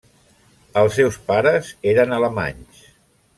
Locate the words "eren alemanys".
1.93-2.83